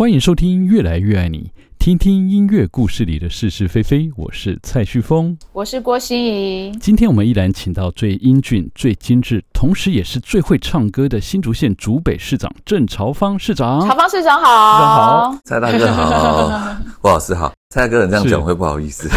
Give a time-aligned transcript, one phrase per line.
[0.00, 4.10] 欢迎收听《越来越爱你》，听听音乐故事里的是是非非。
[4.16, 6.72] 我是蔡旭峰，我是郭心怡。
[6.80, 13.86] 今天我们依然请到最英俊、最精致，同时也是最会唱歌的新竹县竹北市长郑朝芳市长。
[13.86, 17.52] 朝芳市长好，市长好，蔡大哥好， 郭老师好。
[17.72, 19.08] 蔡哥，你这样讲会不好意思？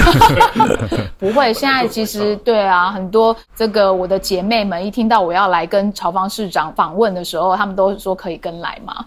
[1.17, 9.03] 不会，现在其实对啊，很多这个我的姐妹们一听到我要来跟朝方市长访问的时候，他们都说可以跟来嘛。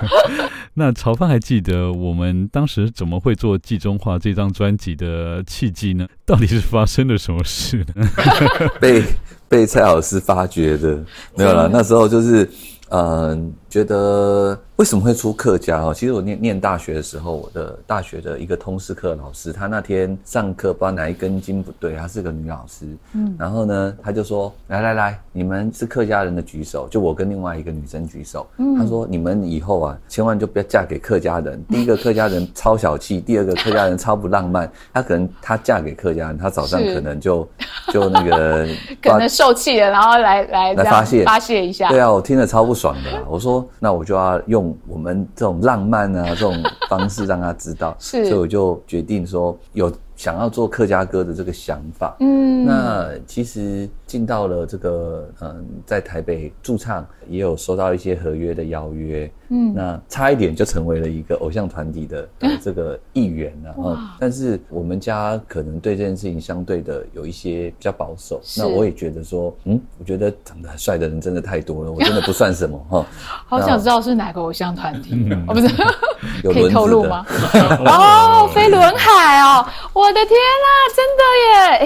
[0.72, 6.08] 那朝方还记得我们当时怎么会做《季中花》这张专辑的契机呢？
[6.24, 8.08] 到底是发生了什么事呢？
[8.80, 9.04] 被
[9.46, 10.98] 被蔡老师发掘的，
[11.36, 12.48] 没有啦，那时候就是
[12.88, 14.58] 嗯、呃，觉得。
[14.80, 15.92] 为什么会出客家哦？
[15.92, 22.86] 其实我念念大学的时候，我的大学的一个通识课老师，他那天上课不知道哪一根筋不对，她是个女老师。
[23.12, 28.46] 嗯，然后呢，他就说：“来来来，你们是客家人的举手。”就我跟另外一个女生举手。
[28.56, 31.62] 嗯，他说：“你们以后啊，千万就不要嫁给客家人。
[31.68, 34.72] 第一个客家人超小气，第二个客家人超不浪漫。
[34.94, 37.46] 他可能他嫁给客家人，他早上可能就
[37.92, 38.66] 就那个
[39.02, 41.90] 可能受气了，然后来来来发泄发泄一下。
[41.90, 43.22] 对啊，我听了超不爽的。
[43.28, 44.69] 我说：那我就要用。
[44.86, 46.54] 我们这种浪漫啊， 这种
[46.88, 49.92] 方式让他知道，是，所以我就决定说有。
[50.16, 62.28] 想要做客家歌的这个想法，嗯，那其实进到了这个，嗯，在台北驻唱，也有收到一些合约的邀约，嗯，那差一点就成为了一个偶像团体的
[62.60, 73.06] 这个一员了，嗯，但是我们家可能对这件事情相对的有一些比较保守，那我也觉得说，嗯，我觉得长得很帅的人真的太多了，我真的不算什么 哈。
[73.46, 75.14] 好想知道是哪个偶像团体，
[75.46, 75.68] 哦，不是，
[76.52, 77.24] 可以透露吗？
[77.86, 80.10] 哦，飞轮海哦，我。
[80.10, 81.22] 的天呐、啊，真的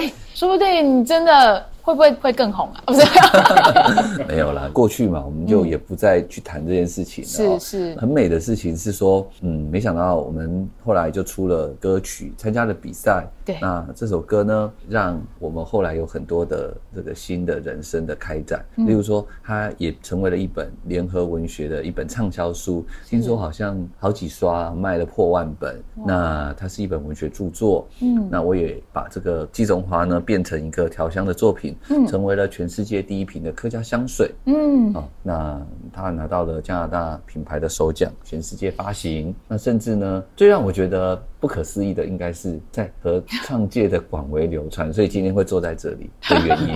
[0.01, 0.07] 耶！
[0.09, 1.63] 哎，说不定你真的。
[1.85, 2.81] 会不会会更红啊？
[2.87, 4.67] 不是，没有啦。
[4.73, 7.59] 过去嘛，我们就也不再去谈这件事情了。
[7.59, 13.27] 是是，很美的事情是说，嗯，没想到我们后来就出了歌曲，参加了比赛。
[13.45, 18.65] 对，那这首歌呢，让我们后来有很多的这个新的人生的开展。
[18.77, 25.79] 例如说，它也成为了一本联合文学的一本畅销书，听说好像好几刷卖了破万本。
[26.03, 27.87] 那它是一本文学著作。
[28.01, 31.74] 嗯，那我也把这个《季中华》呢变成一个调香的作品。
[31.89, 34.31] 嗯，成为了全世界第一瓶的客家香水。
[34.45, 35.61] 嗯，啊，那
[35.93, 39.33] 他拿到了加拿大品牌的首奖，全世界发行。
[39.47, 44.91] 那甚至呢，最让我觉得不可思议的，应该是在合唱界的广为流传。
[44.91, 46.75] 所以今天会坐在这里的原因，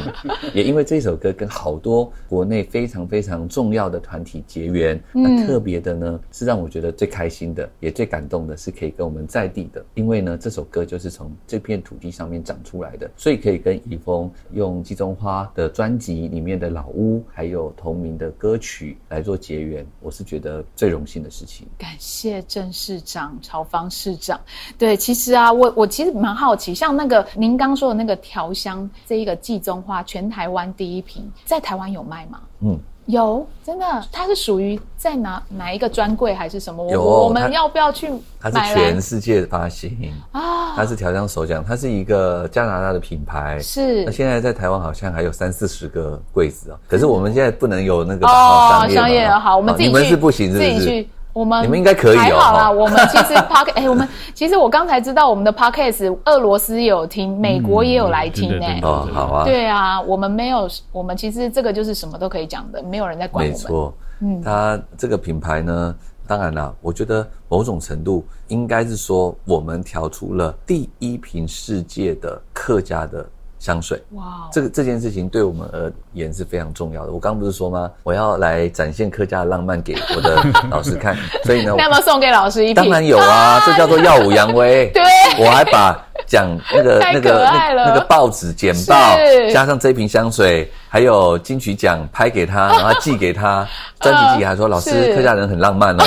[0.53, 5.01] 也因为这首歌跟好多国内非常非常重要的团体结缘。
[5.11, 14.83] 那特别的呢，是让我觉得最开心的，也最感动的，是可以跟我们在地的，因为呢，这首歌就是从这片土地上面长出来的，所以可以跟怡丰用。
[14.83, 21.67] 季中花的专辑里面的老屋，还有同名的歌曲来做结缘，我是觉得最荣幸的事情。
[21.77, 24.39] 感谢郑市长、朝方市长。
[24.77, 32.39] 对，其实啊，我我其实蛮好奇，像那个您刚说的那个调香这一个季中花，全台湾第一瓶，在台湾有卖吗？
[32.61, 32.79] 嗯。
[33.05, 36.87] 有，真的，它是属于在哪哪一个专柜还是什么？
[36.91, 38.19] 有，我们要不要去买？
[38.39, 43.59] 它是全世界的发行啊，它是调香首奖，它是一个加拿大的品牌。
[43.63, 50.69] 是，那现在在台湾好像还有三四十个柜子啊，可是我们现在不能有那个哦，商业好，我们自己去，你们是不行，是不是？
[50.75, 51.09] 自己去。
[51.33, 52.19] 我们你们应该可以哦。
[52.19, 58.65] 还好啦，我们其实 Podcast 哎，我们其实我刚才知道我们的 Podcast 俄罗斯也有听，美国也有来听呢。
[58.81, 59.45] 哦，好啊。
[59.45, 63.57] 对啊，我们没有，我们其实这个就是什么都可以讲的，没有人在管我们。
[63.57, 65.95] 没错，嗯，它这个品牌呢，
[66.27, 73.25] 当然啦，我觉得某种程度应该是说，我们调出了第一瓶世界的客家的。
[73.59, 77.11] 香水，哇 Wow，这个这件事情对我们而言是非常重要的。
[77.11, 77.91] 我刚刚不是说吗？
[78.03, 82.75] 我要来展现客家的浪漫给我的 老师看，所以呢，那么送给老师一瓶？
[82.75, 84.89] 当然有啊，这叫做耀武扬威。
[84.95, 85.03] 对，
[85.43, 89.17] 我还把讲那个那个那那个报纸简报
[89.51, 93.67] 加上这瓶香水，还有金曲奖拍给他， 然后寄给他，
[93.99, 96.03] 专辑寄给他说，老师客家人很浪漫哦。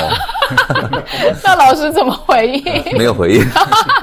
[1.42, 2.62] 那老师怎么回应？
[2.96, 3.44] 没有回应。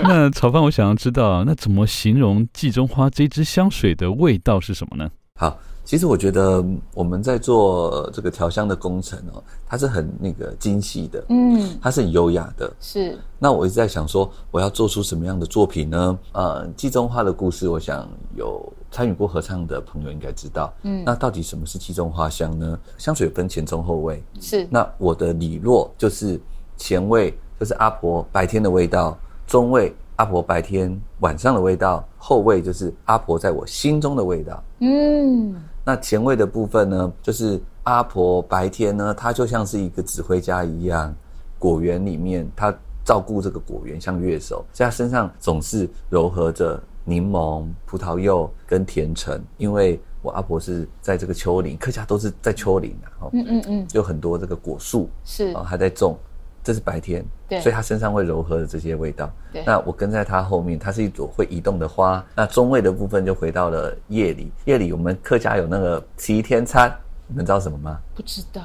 [0.04, 5.10] 那炒饭，我想要知道，那怎么形容季中花这支香水的味道是什么呢？
[5.39, 5.57] 好，
[5.90, 6.64] 其实我觉得
[6.94, 12.72] 我们在做这个调香的工程哦，它是很那个精细的，嗯，它是很优雅的。
[12.80, 13.18] 是。
[13.40, 16.20] 那我一直在想说，我要做出什么样的作品呢？
[16.34, 20.72] 呃，季中花的故事，我想有参与过合唱的朋友应该知道。
[20.84, 21.04] 嗯。
[21.04, 22.80] 那到底什么是季中花香呢？
[23.00, 24.24] 香水分前中后味。
[24.40, 24.68] 是。
[24.70, 26.40] 那我的理论就是
[26.78, 34.62] 前味就是阿婆白天的味道，中味阿婆白天晚上的味道，后味就是阿婆在我心中的味道。
[34.80, 35.56] 嗯。
[35.86, 41.16] 那前味的部分呢，就是阿婆白天呢，她就像是一个指挥家一样。
[41.57, 42.74] 果园里面，她
[43.06, 49.42] 照顾这个果园像乐手，在她身上总是糅合着柠檬、葡萄柚跟甜橙。
[49.56, 56.18] 因为我阿婆是在这个丘陵，客家都是在丘陵啊，嗯嗯嗯，有很多这个果树是啊，还在种。
[56.64, 59.30] 这是白天，对，所以它身上会柔和的这些味道。
[59.52, 62.24] 对，那我跟在它后面，它是一朵会移动的花。
[62.36, 66.94] 那中位的部分就回到了夜里，夜里我们客家有那个齐天餐，
[67.28, 67.98] 你们知道什么吗？
[68.16, 68.62] 不知道。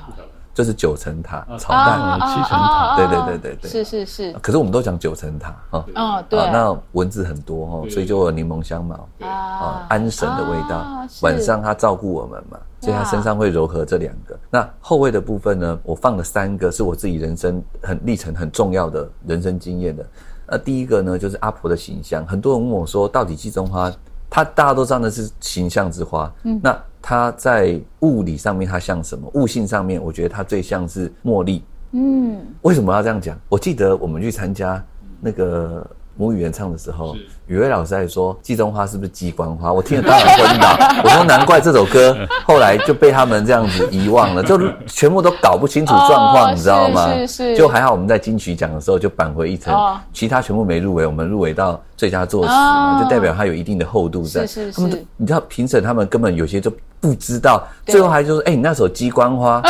[0.52, 4.32] 就是九层塔炒蛋，七层塔，对对对对对，是是是。
[4.35, 11.05] 可是我们都讲九层塔哈，哦对，那蚊子很多哈，所以就有柠檬香茅啊，安神的味道。
[11.23, 14.33] 晚上它照顾我们嘛，所以它身上会柔和这两个。
[14.54, 20.06] 那后味的部分呢，我放了三个，是我自己人生很历程很重要的人生经验的。
[20.46, 23.92] 那第一个呢，就是阿婆的形象，很多人问我说，到底季中花，
[24.30, 26.80] 它大家都知道那是形象之花，嗯，那。
[27.06, 29.28] 它在物理上面，它像什么？
[29.34, 31.62] 物性上面，我觉得它最像是茉莉。
[31.90, 33.38] 嗯，为什么要这样讲？
[33.48, 34.82] 我记得我们去参加
[35.20, 35.84] 那个。
[36.16, 37.16] 母语原唱的时候，
[37.46, 40.76] 雨薇老师还说：“季中花是不是鸡冠花？”我听了当然昏倒。
[41.05, 47.12] 我说：“难怪这首歌后来就被他们这样子遗忘了， 就全部都搞不清楚状况，你知道吗？
[47.14, 47.56] 是是。
[47.56, 49.75] 就还好我们在金曲奖的时候就扳回一城，
[50.12, 54.46] 其他全部没入围，我们入围到最佳作词嘛，就代表它有一定的厚度在。
[54.46, 54.81] 是是是。
[54.81, 59.61] 他们你知道评审他们根本有些就不知道，最后还就说：“哎，你那首鸡冠花。”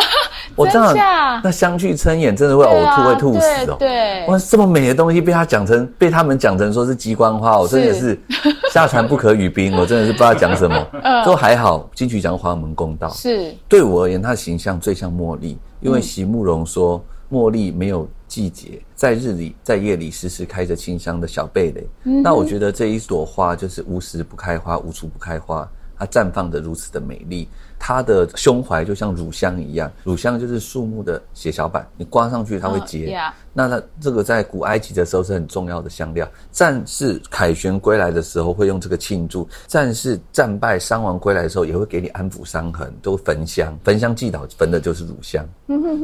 [0.56, 3.76] 我这样，那相去撑眼，真的会呕吐，会吐死哦。
[3.78, 8.18] 对，哇，这么美的东西被他讲成，被他们讲成说是鸡冠花，我真的是
[8.72, 10.86] 下船不可语冰，我真的是不知道讲什么。
[11.26, 13.08] 都还好，金曲奖还我们公道。
[13.10, 17.02] 是，对我而言，他的形象最像茉莉，因为席慕蓉说，
[17.32, 21.86] 茉莉没有季节，在日里，在夜里，时时开着清香的小蓓蕾。
[22.22, 25.68] 那我觉得这一朵花就是无时不开花，无处不开花，
[25.98, 27.48] 它绽放的如此的美丽。
[27.86, 33.14] 它的胸怀就像乳香一样，乳香就是树木的血小板，你刮上去它会结。
[33.14, 33.32] Oh.
[33.56, 36.26] 那它这个在古埃及的时候是很重要的香料。
[36.50, 45.46] 战士凯旋归来的时候会用这个庆祝，战士战败伤亡归来的时候也会给你安抚伤痕，都焚香，焚香祭祷焚的就是乳香。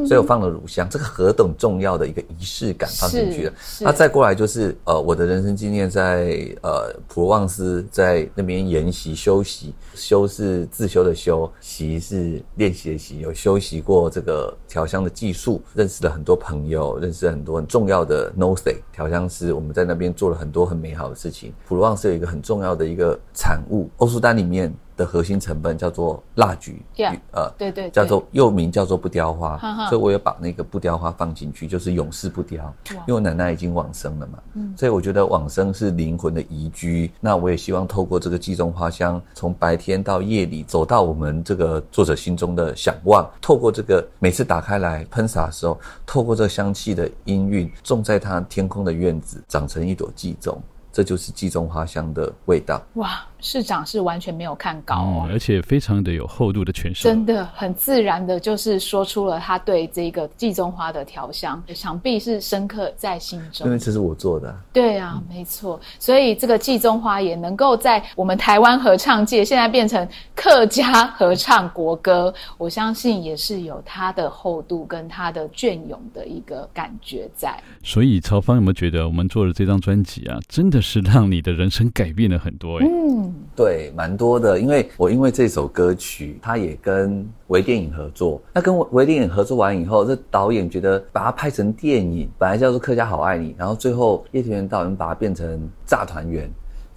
[0.06, 3.52] 所以我放了乳香，这个何等重要的一个仪式感放进去了。
[3.80, 11.50] 那再过来就是呃我的人生经验在呃普罗旺斯在那边研习修习，修是自修的修。
[11.70, 19.52] 习是练习的习，有修习过这个调香的技术，认识了很多朋友，认识了很多很重要的 Nosey 调香师。
[19.52, 21.54] 我们在那边做了很多很美好的事情。
[21.68, 24.74] 普罗旺斯有一个很重要的一个产物，欧舒丹里面。
[25.00, 29.58] 的核心成分叫做蜡菊，yeah, 呃，对对，叫做又名叫做不雕花，
[29.88, 32.70] 所以我也把那个不雕花放进去，就是永世不雕。
[32.90, 37.10] 因为我奶奶已经往生了嘛，嗯，所以我觉得往生是灵魂的宜居。
[37.18, 43.26] 那我也希望透过这个季中花香，从白天到夜里，走到我们这个作者心中的想望。
[43.40, 50.60] 透过这个每次打开来喷洒的时候，透过这香气的氤氲，种在它天空的院子，长成一朵季中，
[50.92, 52.82] 这就是季中花香的味道。
[52.96, 53.22] 哇！
[53.40, 63.66] 市长是完全没有看高哦，而且非常的有厚度的诠释，真的很自然的，就是说出了他对这个季中花的调香，想必是深刻在心中。
[63.66, 65.80] 因为这是我做的，对啊，没错。
[65.98, 77.58] 所以这个季中花也能够在我们台湾合唱界现在变成客家合唱国歌，我相信也是有它的厚度跟它的隽永的一个感觉在。
[77.82, 82.78] 所以曹芳有没有觉得我们做的这张专辑啊，真的是让你的人生改变了很多？
[82.80, 83.29] 哎，嗯。
[83.54, 88.40] 对，蛮多的，因为我因为这首歌曲，他也跟微电影合作。
[88.54, 96.46] 那跟微电影合作完以后，这导演觉得把它拍成电影，本来叫做《客家好爱你》，然后最后叶田原导演把它变成《炸团圆》。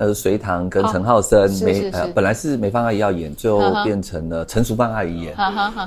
[0.04, 5.34] 呃，隋棠跟陈浩森梅呃，本来是梅芳阿姨要演，最后变成了陈淑芳阿姨演。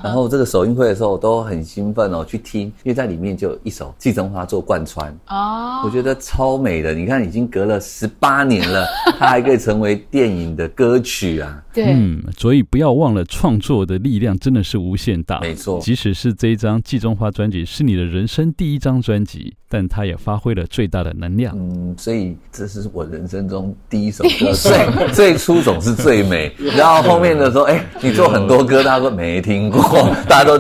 [0.03, 6.95] 然后这个首映会的时候，我都很兴奋哦，去听，因为在里面就有一首《季中花》做贯穿哦，我觉得超美的。
[6.95, 8.87] 你看，已经隔了十八年了，
[9.21, 11.63] 它还可以成为电影的歌曲啊。
[11.75, 15.41] 对，嗯，所以不要忘了，创作的力量真的是无限大。
[15.41, 21.55] 没错，即使是这一张《季中花》专辑是你的人生第一张专辑，但它也发挥了最大的能量。
[21.55, 29.83] 嗯，所以这是我人生中第一首歌， 最最初总是最美，然后后面的时候，哎，你做很多歌，大家都没听过，
[30.27, 30.59] 大家都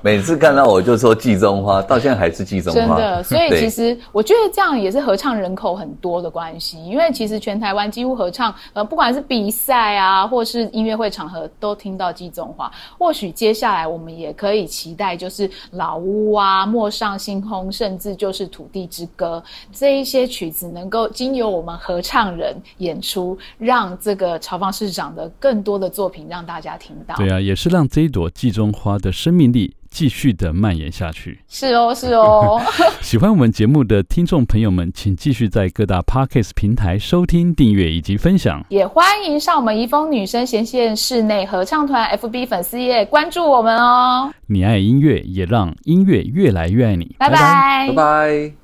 [0.00, 2.80] 每次看到我就说《季中花》，到现在还是《季中花》。
[2.86, 27.16] 真的，所以其实我觉得这样也是合唱人口很多的关系，因为其实全台湾几乎合唱，呃，不管是比赛啊，或是是音乐会场合都听到季中花，或许接下来我们也可以期待，就是老屋啊、陌上星空，甚至就是土地之歌这一些曲子，能够经由我们合唱人演出，让这个朝方市长的更多的作品让大家听到。
[27.16, 29.74] 对啊，也是让这一朵季中花的生命力。
[29.94, 31.38] 继续的蔓延下去。
[31.46, 32.60] 是哦，是哦。
[33.00, 38.60] 喜欢我们节目的听众朋友们，请继续在各大 Podcast 平台收听、订阅以及分享。
[38.70, 44.34] 也欢迎上我们怡丰女生弦线室内合唱团 FB 粉丝页关注我们哦。
[44.48, 47.14] 你爱音乐，也让音乐越来越爱你。
[47.16, 48.63] 拜拜，拜拜。